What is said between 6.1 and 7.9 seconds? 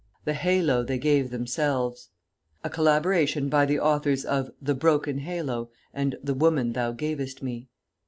"The Woman Thou Gavest Me."